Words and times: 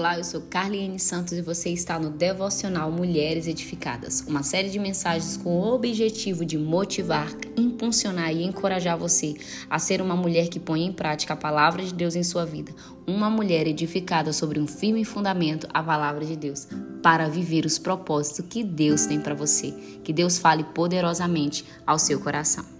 Olá, 0.00 0.16
eu 0.16 0.24
sou 0.24 0.40
Carliane 0.40 0.98
Santos 0.98 1.34
e 1.34 1.42
você 1.42 1.68
está 1.68 1.98
no 1.98 2.08
Devocional 2.08 2.90
Mulheres 2.90 3.46
Edificadas, 3.46 4.24
uma 4.26 4.42
série 4.42 4.70
de 4.70 4.78
mensagens 4.78 5.36
com 5.36 5.50
o 5.50 5.74
objetivo 5.74 6.42
de 6.42 6.56
motivar, 6.56 7.30
impulsionar 7.54 8.32
e 8.32 8.42
encorajar 8.42 8.96
você 8.96 9.34
a 9.68 9.78
ser 9.78 10.00
uma 10.00 10.16
mulher 10.16 10.48
que 10.48 10.58
põe 10.58 10.86
em 10.86 10.90
prática 10.90 11.34
a 11.34 11.36
palavra 11.36 11.84
de 11.84 11.92
Deus 11.92 12.16
em 12.16 12.22
sua 12.22 12.46
vida, 12.46 12.72
uma 13.06 13.28
mulher 13.28 13.66
edificada 13.66 14.32
sobre 14.32 14.58
um 14.58 14.66
firme 14.66 15.04
fundamento, 15.04 15.68
a 15.68 15.82
palavra 15.82 16.24
de 16.24 16.34
Deus, 16.34 16.66
para 17.02 17.28
viver 17.28 17.66
os 17.66 17.78
propósitos 17.78 18.46
que 18.48 18.64
Deus 18.64 19.04
tem 19.04 19.20
para 19.20 19.34
você. 19.34 19.70
Que 20.02 20.14
Deus 20.14 20.38
fale 20.38 20.64
poderosamente 20.64 21.62
ao 21.86 21.98
seu 21.98 22.18
coração. 22.20 22.79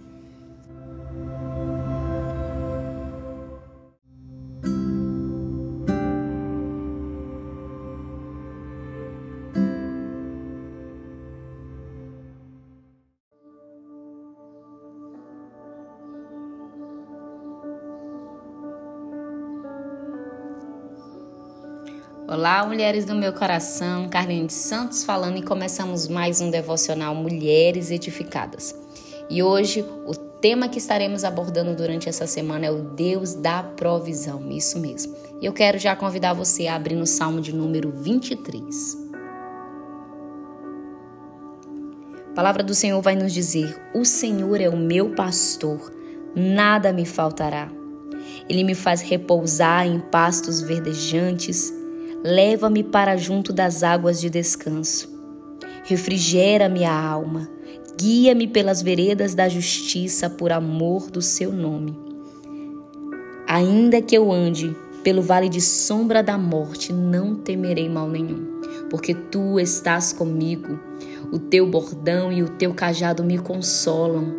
Olá, 22.31 22.65
mulheres 22.65 23.05
do 23.05 23.13
meu 23.13 23.33
coração, 23.33 24.09
Carlinhos 24.09 24.47
de 24.47 24.53
Santos 24.53 25.03
falando 25.03 25.39
e 25.39 25.43
começamos 25.43 26.07
mais 26.07 26.41
um 26.41 26.49
devocional 26.49 27.13
Mulheres 27.13 27.91
Edificadas. 27.91 28.73
E 29.29 29.43
hoje 29.43 29.85
o 30.07 30.15
tema 30.15 30.69
que 30.69 30.79
estaremos 30.79 31.25
abordando 31.25 31.75
durante 31.75 32.09
essa 32.09 32.29
semana 32.29 32.67
é 32.67 32.71
o 32.71 32.83
Deus 32.83 33.35
da 33.35 33.65
provisão, 33.65 34.49
isso 34.49 34.79
mesmo. 34.79 35.13
E 35.41 35.47
eu 35.47 35.53
quero 35.53 35.77
já 35.77 35.97
convidar 35.97 36.33
você 36.33 36.69
a 36.69 36.77
abrir 36.77 36.95
no 36.95 37.05
Salmo 37.05 37.41
de 37.41 37.53
número 37.53 37.91
23. 37.91 39.09
A 42.31 42.33
palavra 42.33 42.63
do 42.63 42.77
Senhor 42.77 43.03
vai 43.03 43.17
nos 43.17 43.35
dizer: 43.35 43.77
O 43.93 44.05
Senhor 44.05 44.61
é 44.61 44.69
o 44.69 44.77
meu 44.77 45.17
pastor, 45.17 45.93
nada 46.33 46.93
me 46.93 47.05
faltará. 47.05 47.69
Ele 48.49 48.63
me 48.63 48.77
faz 48.77 49.01
repousar 49.01 49.85
em 49.85 49.99
pastos 49.99 50.61
verdejantes 50.61 51.80
leva-me 52.23 52.85
para 52.85 53.17
junto 53.17 53.53
das 53.53 53.83
águas 53.83 54.21
de 54.21 54.29
descanso. 54.29 55.09
Refrigera 55.85 56.69
minha 56.69 56.93
alma, 56.93 57.49
guia-me 57.99 58.47
pelas 58.47 58.83
veredas 58.83 59.35
da 59.35 59.49
justiça 59.49 60.29
por 60.29 60.53
amor 60.53 61.11
do 61.11 61.23
seu 61.23 61.53
nome. 61.53 61.99
Ainda 63.47 64.01
que 64.03 64.17
eu 64.17 64.31
ande 64.31 64.77
pelo 65.03 65.23
vale 65.23 65.49
de 65.49 65.61
sombra 65.61 66.23
da 66.23 66.37
morte, 66.37 66.93
não 66.93 67.35
temerei 67.35 67.89
mal 67.89 68.09
nenhum, 68.09 68.61
porque 68.91 69.15
tu 69.15 69.59
estás 69.59 70.13
comigo. 70.13 70.79
O 71.33 71.39
teu 71.39 71.67
bordão 71.67 72.31
e 72.31 72.43
o 72.43 72.49
teu 72.49 72.75
cajado 72.75 73.25
me 73.25 73.39
consolam. 73.39 74.35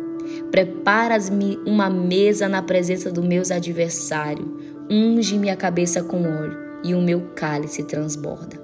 Preparas-me 0.50 1.58
uma 1.66 1.90
mesa 1.90 2.48
na 2.48 2.62
presença 2.62 3.10
dos 3.10 3.24
meus 3.24 3.50
adversários. 3.50 4.48
Unge 4.88 5.38
minha 5.38 5.56
cabeça 5.56 6.02
com 6.02 6.22
óleo 6.22 6.71
e 6.82 6.94
o 6.94 7.00
meu 7.00 7.32
cálice 7.34 7.82
transborda. 7.82 8.60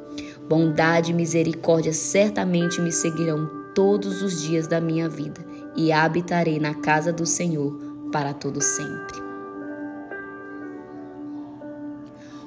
Bondade 0.49 1.11
e 1.11 1.15
misericórdia 1.15 1.93
certamente 1.93 2.81
me 2.81 2.91
seguirão 2.91 3.51
todos 3.75 4.23
os 4.23 4.43
dias 4.43 4.67
da 4.67 4.81
minha 4.81 5.09
vida, 5.09 5.47
e 5.77 5.93
habitarei 5.93 6.59
na 6.59 6.75
casa 6.75 7.13
do 7.13 7.25
Senhor 7.25 7.73
para 8.11 8.35
todo 8.35 8.61
sempre. 8.61 9.23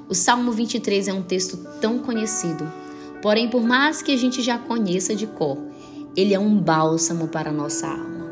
O 0.08 0.14
Salmo 0.14 0.52
23 0.52 1.08
é 1.08 1.12
um 1.14 1.22
texto 1.22 1.56
tão 1.80 2.00
conhecido, 2.00 2.70
porém, 3.22 3.48
por 3.48 3.62
mais 3.62 4.02
que 4.02 4.12
a 4.12 4.16
gente 4.16 4.42
já 4.42 4.58
conheça 4.58 5.14
de 5.14 5.26
cor, 5.26 5.56
ele 6.14 6.34
é 6.34 6.38
um 6.38 6.58
bálsamo 6.58 7.28
para 7.28 7.48
a 7.48 7.52
nossa 7.52 7.86
alma. 7.86 8.30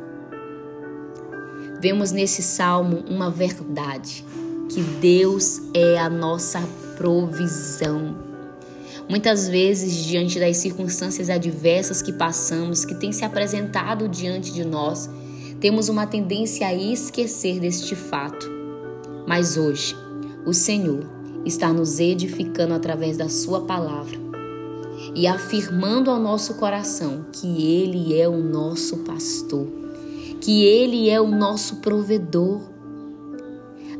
Vemos 1.81 2.13
nesse 2.13 2.43
salmo 2.43 3.03
uma 3.09 3.31
verdade, 3.31 4.23
que 4.69 4.83
Deus 4.83 5.63
é 5.73 5.99
a 5.99 6.11
nossa 6.11 6.61
provisão. 7.01 8.15
Muitas 9.09 9.49
vezes, 9.49 10.05
diante 10.05 10.39
das 10.39 10.59
circunstâncias 10.59 11.31
adversas 11.31 12.03
que 12.03 12.13
passamos, 12.13 12.85
que 12.85 12.95
têm 12.95 13.11
se 13.11 13.25
apresentado 13.25 14.07
diante 14.07 14.53
de 14.53 14.67
nós, 14.67 15.09
temos 15.59 15.89
uma 15.89 16.07
tendência 16.07 16.67
a 16.67 16.75
esquecer 16.75 17.59
deste 17.59 17.97
fato. 17.97 18.47
Mas 19.27 19.57
hoje, 19.57 19.97
o 20.45 20.53
Senhor 20.53 21.09
está 21.47 21.73
nos 21.73 21.99
edificando 21.99 22.75
através 22.75 23.17
da 23.17 23.31
Sua 23.31 23.63
palavra 23.63 24.19
e 25.15 25.27
afirmando 25.27 26.11
ao 26.11 26.21
nosso 26.21 26.57
coração 26.57 27.25
que 27.33 27.65
Ele 27.65 28.21
é 28.21 28.29
o 28.29 28.37
nosso 28.37 28.99
pastor, 28.99 29.67
que 30.39 30.65
Ele 30.65 31.09
é 31.09 31.19
o 31.19 31.29
nosso 31.29 31.77
provedor 31.77 32.61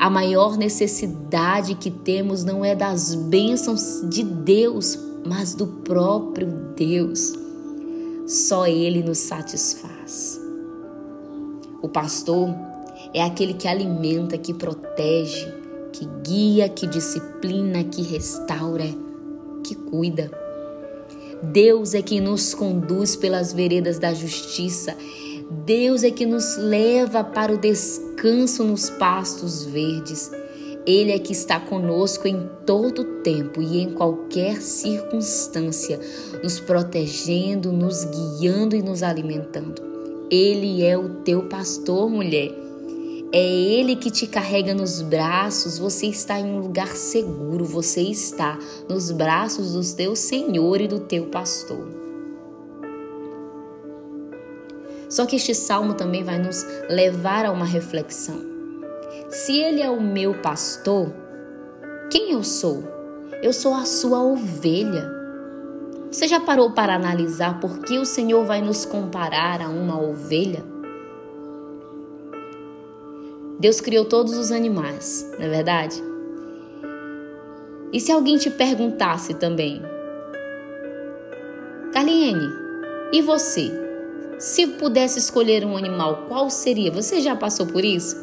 a 0.01 0.09
maior 0.09 0.57
necessidade 0.57 1.75
que 1.75 1.91
temos 1.91 2.43
não 2.43 2.65
é 2.65 2.75
das 2.75 3.15
bênçãos 3.15 4.01
de 4.09 4.25
Deus, 4.25 4.99
mas 5.27 5.55
do 5.55 5.67
próprio 5.67 6.49
Deus. 6.75 7.35
Só 8.27 8.67
Ele 8.67 9.03
nos 9.03 9.19
satisfaz. 9.19 10.41
O 11.83 11.89
pastor 11.89 12.49
é 13.13 13.23
aquele 13.23 13.53
que 13.53 13.69
alimenta, 13.69 14.39
que 14.39 14.55
protege, 14.55 15.53
que 15.93 16.09
guia, 16.27 16.67
que 16.71 16.87
disciplina, 16.87 17.85
que 17.85 18.01
restaura, 18.01 18.87
que 19.63 19.75
cuida. 19.75 20.31
Deus 21.43 21.93
é 21.93 22.01
quem 22.01 22.23
nos 22.23 22.55
conduz 22.55 23.17
pelas 23.17 23.53
veredas 23.53 23.99
da 23.99 24.15
justiça 24.15 24.97
Deus 25.51 26.05
é 26.05 26.13
que 26.13 26.25
nos 26.25 26.57
leva 26.57 27.25
para 27.25 27.53
o 27.53 27.59
descanso 27.59 28.63
nos 28.63 28.89
pastos 28.89 29.65
verdes. 29.65 30.31
Ele 30.87 31.11
é 31.11 31.19
que 31.19 31.33
está 31.33 31.59
conosco 31.59 32.29
em 32.29 32.49
todo 32.65 33.21
tempo 33.23 33.61
e 33.61 33.81
em 33.81 33.93
qualquer 33.93 34.63
circunstância, 34.63 35.99
nos 36.41 36.61
protegendo, 36.61 37.73
nos 37.73 38.05
guiando 38.05 38.77
e 38.77 38.83
nos 38.83 39.03
alimentando. 39.03 39.83
Ele 40.31 40.85
é 40.85 40.97
o 40.97 41.17
teu 41.25 41.43
pastor, 41.49 42.09
mulher. 42.09 42.55
É 43.33 43.45
Ele 43.45 43.97
que 43.97 44.11
te 44.11 44.29
carrega 44.29 44.73
nos 44.73 45.03
braços, 45.03 45.79
você 45.79 46.07
está 46.07 46.39
em 46.39 46.45
um 46.45 46.61
lugar 46.61 46.95
seguro, 46.95 47.65
você 47.65 48.03
está 48.03 48.57
nos 48.89 49.11
braços 49.11 49.73
do 49.73 49.97
teu 49.97 50.15
Senhor 50.15 50.81
e 50.81 50.87
do 50.87 51.01
teu 51.01 51.27
pastor. 51.27 52.10
Só 55.11 55.27
que 55.27 55.37
este 55.37 55.55
salmo 55.55 55.95
também 55.95 56.23
vai 56.23 56.39
nos 56.39 56.65
levar 56.89 57.45
a 57.45 57.51
uma 57.51 57.67
reflexão. 57.67 58.41
Se 59.29 59.59
ele 59.59 59.83
é 59.83 59.91
o 59.91 60.01
meu 60.01 60.35
pastor, 60.35 61.13
quem 62.11 62.33
eu 62.33 62.45
sou? 62.45 62.85
Eu 63.43 63.53
sou 63.53 63.75
a 63.75 63.85
sua 63.85 64.23
ovelha. 64.23 65.11
Você 66.11 66.29
já 66.29 66.39
parou 66.39 66.73
para 66.73 66.95
analisar 66.95 67.59
por 67.61 67.81
que 67.81 67.99
o 67.99 68.05
Senhor 68.05 68.45
vai 68.45 68.63
nos 68.63 68.85
comparar 68.85 69.61
a 69.61 69.69
uma 69.69 70.01
ovelha? 70.01 70.65
Deus 73.59 73.81
criou 73.81 74.05
todos 74.05 74.37
os 74.39 74.51
animais, 74.51 75.29
não 75.39 75.47
é 75.47 75.49
verdade? 75.49 76.03
E 77.93 78.01
se 78.01 78.13
alguém 78.13 78.39
te 78.39 78.49
perguntasse 78.49 79.35
também, 79.35 79.83
Carliene, 81.93 82.49
e 83.13 83.21
você? 83.21 83.90
Se 84.41 84.67
pudesse 84.67 85.19
escolher 85.19 85.67
um 85.67 85.77
animal, 85.77 86.25
qual 86.27 86.49
seria? 86.49 86.91
Você 86.91 87.21
já 87.21 87.37
passou 87.37 87.67
por 87.67 87.85
isso? 87.85 88.17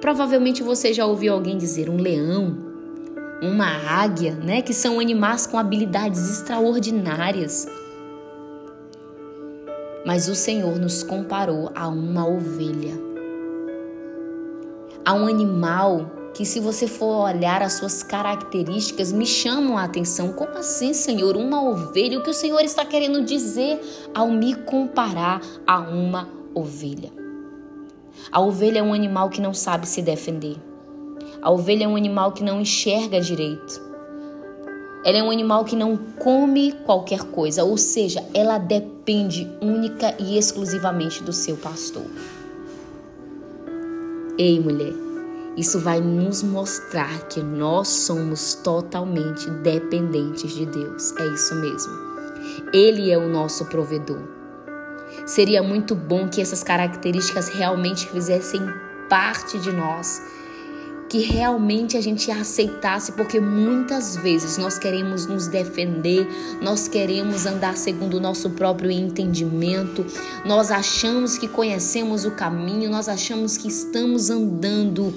Provavelmente 0.00 0.62
você 0.62 0.94
já 0.94 1.04
ouviu 1.04 1.32
alguém 1.32 1.58
dizer 1.58 1.90
um 1.90 1.96
leão, 1.96 2.56
uma 3.42 3.66
águia, 3.66 4.36
né? 4.36 4.62
Que 4.62 4.72
são 4.72 5.00
animais 5.00 5.48
com 5.48 5.58
habilidades 5.58 6.30
extraordinárias. 6.30 7.66
Mas 10.06 10.28
o 10.28 10.34
Senhor 10.36 10.78
nos 10.78 11.02
comparou 11.02 11.72
a 11.74 11.88
uma 11.88 12.24
ovelha, 12.24 12.94
a 15.04 15.12
um 15.12 15.26
animal 15.26 16.08
que, 16.34 16.44
se 16.44 16.58
você 16.58 16.86
for 16.86 17.28
olhar 17.28 17.62
as 17.62 17.74
suas 17.74 18.02
características, 18.02 19.12
me 19.12 19.24
chamam 19.24 19.78
a 19.78 19.84
atenção. 19.84 20.32
Como 20.32 20.58
assim, 20.58 20.92
Senhor? 20.92 21.36
Uma 21.36 21.62
ovelha? 21.62 22.18
O 22.18 22.22
que 22.22 22.30
o 22.30 22.34
Senhor 22.34 22.60
está 22.60 22.84
querendo 22.84 23.24
dizer 23.24 23.80
ao 24.12 24.28
me 24.28 24.54
comparar 24.54 25.40
a 25.66 25.78
uma 25.78 26.28
ovelha? 26.52 27.12
A 28.32 28.40
ovelha 28.40 28.80
é 28.80 28.82
um 28.82 28.92
animal 28.92 29.30
que 29.30 29.40
não 29.40 29.54
sabe 29.54 29.86
se 29.88 30.02
defender. 30.02 30.56
A 31.40 31.50
ovelha 31.50 31.84
é 31.84 31.88
um 31.88 31.96
animal 31.96 32.32
que 32.32 32.42
não 32.42 32.60
enxerga 32.60 33.20
direito. 33.20 33.80
Ela 35.04 35.18
é 35.18 35.22
um 35.22 35.30
animal 35.30 35.64
que 35.64 35.76
não 35.76 35.96
come 36.18 36.72
qualquer 36.84 37.22
coisa, 37.24 37.62
ou 37.62 37.76
seja, 37.76 38.24
ela 38.32 38.56
depende 38.58 39.48
única 39.60 40.14
e 40.18 40.38
exclusivamente 40.38 41.22
do 41.22 41.32
seu 41.32 41.56
pastor. 41.58 42.06
Ei, 44.38 44.58
mulher, 44.58 45.03
Isso 45.56 45.78
vai 45.78 46.00
nos 46.00 46.42
mostrar 46.42 47.26
que 47.28 47.40
nós 47.40 47.88
somos 47.88 48.54
totalmente 48.54 49.48
dependentes 49.50 50.52
de 50.52 50.66
Deus. 50.66 51.12
É 51.16 51.26
isso 51.28 51.54
mesmo. 51.56 51.92
Ele 52.72 53.10
é 53.10 53.18
o 53.18 53.28
nosso 53.28 53.64
provedor. 53.66 54.22
Seria 55.26 55.62
muito 55.62 55.94
bom 55.94 56.28
que 56.28 56.40
essas 56.40 56.62
características 56.62 57.48
realmente 57.48 58.08
fizessem 58.08 58.60
parte 59.08 59.58
de 59.58 59.70
nós 59.70 60.20
que 61.08 61.20
realmente 61.20 61.96
a 61.96 62.00
gente 62.00 62.28
aceitasse, 62.30 63.12
porque 63.12 63.38
muitas 63.38 64.16
vezes 64.16 64.58
nós 64.58 64.78
queremos 64.78 65.26
nos 65.26 65.46
defender, 65.46 66.26
nós 66.60 66.88
queremos 66.88 67.46
andar 67.46 67.76
segundo 67.76 68.14
o 68.14 68.20
nosso 68.20 68.50
próprio 68.50 68.90
entendimento, 68.90 70.04
nós 70.44 70.72
achamos 70.72 71.38
que 71.38 71.46
conhecemos 71.46 72.24
o 72.24 72.32
caminho, 72.32 72.90
nós 72.90 73.08
achamos 73.08 73.56
que 73.56 73.68
estamos 73.68 74.28
andando 74.28 75.14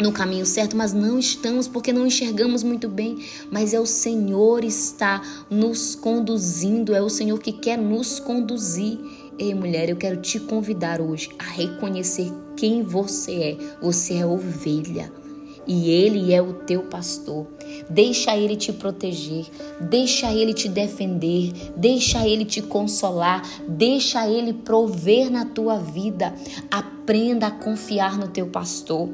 no 0.00 0.12
caminho 0.12 0.44
certo, 0.44 0.76
mas 0.76 0.92
não 0.92 1.18
estamos 1.18 1.66
porque 1.66 1.92
não 1.92 2.06
enxergamos 2.06 2.62
muito 2.62 2.88
bem. 2.88 3.18
Mas 3.50 3.72
é 3.72 3.80
o 3.80 3.86
Senhor 3.86 4.64
está 4.64 5.22
nos 5.50 5.94
conduzindo, 5.94 6.94
é 6.94 7.00
o 7.00 7.08
Senhor 7.08 7.38
que 7.38 7.52
quer 7.52 7.78
nos 7.78 8.20
conduzir. 8.20 8.98
Ei, 9.38 9.54
mulher, 9.54 9.88
eu 9.88 9.96
quero 9.96 10.20
te 10.20 10.40
convidar 10.40 11.00
hoje 11.00 11.30
a 11.38 11.44
reconhecer 11.44 12.32
quem 12.56 12.82
você 12.82 13.34
é. 13.34 13.58
Você 13.80 14.14
é 14.14 14.26
ovelha 14.26 15.12
e 15.66 15.90
ele 15.90 16.32
é 16.32 16.40
o 16.40 16.52
teu 16.52 16.84
pastor. 16.84 17.46
Deixa 17.90 18.36
ele 18.36 18.56
te 18.56 18.72
proteger, 18.72 19.46
deixa 19.80 20.32
ele 20.32 20.54
te 20.54 20.68
defender, 20.68 21.52
deixa 21.76 22.26
ele 22.26 22.44
te 22.44 22.62
consolar, 22.62 23.42
deixa 23.68 24.28
ele 24.28 24.52
prover 24.52 25.30
na 25.30 25.44
tua 25.44 25.78
vida. 25.78 26.34
Aprenda 26.70 27.48
a 27.48 27.50
confiar 27.50 28.16
no 28.16 28.28
teu 28.28 28.46
pastor. 28.46 29.08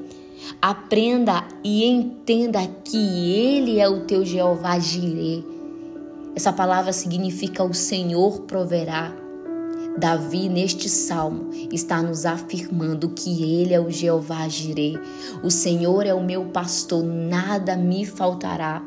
Aprenda 0.61 1.45
e 1.63 1.85
entenda 1.85 2.61
que 2.85 2.97
ele 2.97 3.79
é 3.79 3.89
o 3.89 4.01
teu 4.01 4.25
Jeová 4.25 4.79
Jireh. 4.79 5.45
Essa 6.35 6.53
palavra 6.53 6.93
significa 6.93 7.63
o 7.63 7.75
Senhor 7.75 8.43
proverá. 8.43 9.13
Davi, 9.99 10.49
neste 10.49 10.89
salmo, 10.89 11.51
está 11.71 12.03
nos 12.03 12.25
afirmando 12.25 13.11
que 13.11 13.43
Ele 13.43 13.75
é 13.75 13.81
o 13.81 13.91
Jeová 13.91 14.49
Jireh. 14.49 14.99
O 15.43 15.51
Senhor 15.51 16.07
é 16.07 16.15
o 16.15 16.25
meu 16.25 16.47
pastor, 16.47 17.05
nada 17.05 17.77
me 17.77 18.07
faltará. 18.07 18.83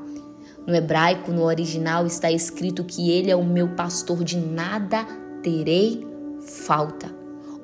No 0.65 0.73
hebraico, 0.73 1.31
no 1.31 1.43
original, 1.43 2.07
está 2.07 2.31
escrito 2.31 2.83
que 2.83 3.11
Ele 3.11 3.29
é 3.29 3.35
o 3.35 3.45
meu 3.45 3.69
pastor, 3.75 4.23
de 4.23 4.37
nada 4.37 5.05
terei 5.43 6.05
falta. 6.41 7.13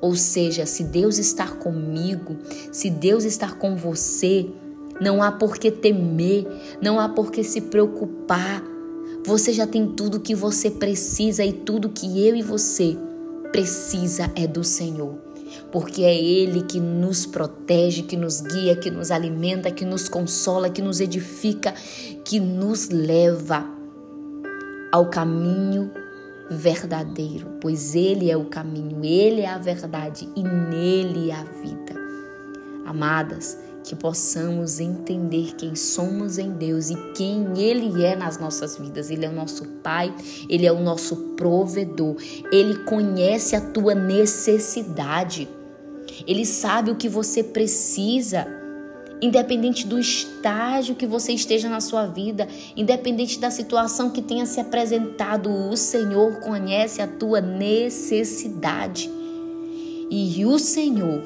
Ou 0.00 0.14
seja, 0.14 0.64
se 0.64 0.84
Deus 0.84 1.18
está 1.18 1.48
comigo, 1.48 2.36
se 2.72 2.88
Deus 2.88 3.24
está 3.24 3.52
com 3.52 3.76
você, 3.76 4.48
não 4.98 5.22
há 5.22 5.30
por 5.30 5.58
que 5.58 5.70
temer, 5.70 6.46
não 6.80 6.98
há 6.98 7.08
por 7.08 7.30
que 7.30 7.44
se 7.44 7.60
preocupar. 7.60 8.64
Você 9.24 9.52
já 9.52 9.66
tem 9.66 9.86
tudo 9.86 10.18
que 10.18 10.34
você 10.34 10.70
precisa 10.70 11.44
e 11.44 11.52
tudo 11.52 11.90
que 11.90 12.26
eu 12.26 12.34
e 12.34 12.42
você 12.42 12.96
precisa 13.52 14.32
é 14.34 14.46
do 14.46 14.64
Senhor, 14.64 15.14
porque 15.70 16.02
é 16.02 16.16
Ele 16.16 16.62
que 16.62 16.80
nos 16.80 17.26
protege, 17.26 18.02
que 18.02 18.16
nos 18.16 18.40
guia, 18.40 18.74
que 18.74 18.90
nos 18.90 19.10
alimenta, 19.10 19.70
que 19.70 19.84
nos 19.84 20.08
consola, 20.08 20.70
que 20.70 20.80
nos 20.80 20.98
edifica, 20.98 21.74
que 22.24 22.40
nos 22.40 22.88
leva 22.88 23.66
ao 24.90 25.10
caminho 25.10 25.90
verdadeiro, 26.50 27.46
pois 27.60 27.94
Ele 27.94 28.30
é 28.30 28.36
o 28.36 28.46
caminho, 28.46 29.04
Ele 29.04 29.42
é 29.42 29.48
a 29.48 29.58
verdade 29.58 30.28
e 30.34 30.42
nele 30.42 31.30
é 31.30 31.34
a 31.34 31.44
vida. 31.44 32.01
Amadas, 32.84 33.58
que 33.84 33.96
possamos 33.96 34.80
entender 34.80 35.54
quem 35.56 35.74
somos 35.74 36.38
em 36.38 36.50
Deus 36.52 36.90
e 36.90 36.96
quem 37.12 37.46
Ele 37.56 38.04
é 38.04 38.14
nas 38.14 38.38
nossas 38.38 38.76
vidas. 38.76 39.10
Ele 39.10 39.24
é 39.24 39.28
o 39.28 39.32
nosso 39.32 39.64
Pai, 39.82 40.14
Ele 40.48 40.66
é 40.66 40.72
o 40.72 40.80
nosso 40.80 41.16
provedor, 41.36 42.16
Ele 42.52 42.84
conhece 42.84 43.56
a 43.56 43.60
tua 43.60 43.94
necessidade, 43.94 45.48
Ele 46.26 46.46
sabe 46.46 46.90
o 46.90 46.96
que 46.96 47.08
você 47.08 47.42
precisa. 47.42 48.46
Independente 49.20 49.86
do 49.86 50.00
estágio 50.00 50.96
que 50.96 51.06
você 51.06 51.30
esteja 51.30 51.68
na 51.68 51.80
sua 51.80 52.06
vida, 52.06 52.48
independente 52.76 53.38
da 53.38 53.52
situação 53.52 54.10
que 54.10 54.20
tenha 54.20 54.44
se 54.46 54.58
apresentado, 54.58 55.48
o 55.48 55.76
Senhor 55.76 56.40
conhece 56.40 57.00
a 57.00 57.06
tua 57.06 57.40
necessidade. 57.40 59.08
E 60.10 60.44
o 60.44 60.58
Senhor 60.58 61.22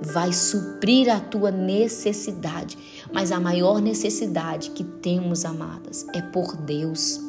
vai 0.00 0.32
suprir 0.32 1.08
a 1.14 1.20
tua 1.20 1.50
necessidade. 1.50 2.78
Mas 3.12 3.32
a 3.32 3.40
maior 3.40 3.80
necessidade 3.80 4.70
que 4.70 4.84
temos, 4.84 5.44
amadas, 5.44 6.06
é 6.14 6.20
por 6.20 6.56
Deus. 6.56 7.20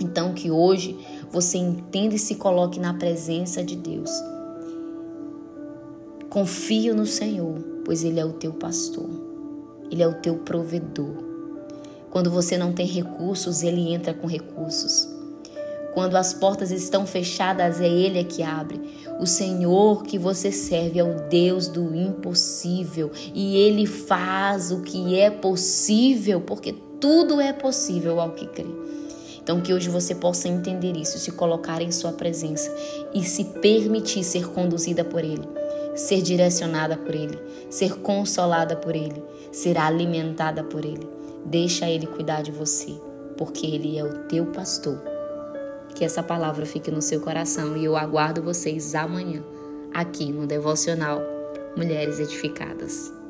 Então, 0.00 0.32
que 0.32 0.50
hoje 0.50 0.98
você 1.30 1.58
entenda 1.58 2.14
e 2.14 2.18
se 2.18 2.36
coloque 2.36 2.80
na 2.80 2.94
presença 2.94 3.62
de 3.62 3.76
Deus. 3.76 4.10
Confia 6.28 6.94
no 6.94 7.06
Senhor, 7.06 7.58
pois 7.84 8.02
Ele 8.02 8.18
é 8.18 8.24
o 8.24 8.32
teu 8.32 8.52
pastor, 8.52 9.08
Ele 9.90 10.02
é 10.02 10.08
o 10.08 10.14
teu 10.14 10.36
provedor. 10.36 11.30
Quando 12.10 12.30
você 12.30 12.56
não 12.56 12.72
tem 12.72 12.86
recursos, 12.86 13.62
Ele 13.62 13.92
entra 13.92 14.14
com 14.14 14.26
recursos. 14.26 15.08
Quando 15.94 16.16
as 16.16 16.32
portas 16.32 16.70
estão 16.70 17.06
fechadas, 17.06 17.80
é 17.80 17.88
Ele 17.88 18.18
é 18.18 18.24
que 18.24 18.42
abre. 18.42 18.80
O 19.20 19.26
Senhor 19.26 20.02
que 20.04 20.18
você 20.18 20.50
serve 20.50 20.98
é 20.98 21.04
o 21.04 21.28
Deus 21.28 21.68
do 21.68 21.94
impossível 21.94 23.10
e 23.34 23.56
Ele 23.56 23.86
faz 23.86 24.72
o 24.72 24.80
que 24.80 25.18
é 25.18 25.30
possível, 25.30 26.40
porque 26.40 26.74
tudo 26.98 27.40
é 27.40 27.52
possível 27.52 28.20
ao 28.20 28.30
que 28.30 28.46
crê. 28.46 28.66
Então, 29.42 29.60
que 29.60 29.74
hoje 29.74 29.90
você 29.90 30.14
possa 30.14 30.48
entender 30.48 30.96
isso, 30.96 31.18
se 31.18 31.32
colocar 31.32 31.82
em 31.82 31.90
Sua 31.90 32.12
presença 32.12 32.74
e 33.12 33.22
se 33.22 33.44
permitir 33.44 34.24
ser 34.24 34.48
conduzida 34.48 35.04
por 35.04 35.22
Ele, 35.22 35.46
ser 35.94 36.22
direcionada 36.22 36.96
por 36.96 37.14
Ele, 37.14 37.38
ser 37.68 37.96
consolada 37.96 38.76
por 38.76 38.94
Ele, 38.94 39.22
ser 39.50 39.76
alimentada 39.76 40.62
por 40.62 40.84
Ele. 40.84 41.06
Deixa 41.44 41.90
Ele 41.90 42.06
cuidar 42.06 42.42
de 42.42 42.52
você, 42.52 42.94
porque 43.36 43.66
Ele 43.66 43.98
é 43.98 44.04
o 44.04 44.18
teu 44.28 44.46
pastor 44.46 45.11
que 45.94 46.04
essa 46.04 46.22
palavra 46.22 46.66
fique 46.66 46.90
no 46.90 47.02
seu 47.02 47.20
coração 47.20 47.76
e 47.76 47.84
eu 47.84 47.96
aguardo 47.96 48.42
vocês 48.42 48.94
amanhã, 48.94 49.42
aqui 49.92 50.32
no 50.32 50.46
Devocional 50.46 51.20
Mulheres 51.76 52.18
Edificadas. 52.18 53.21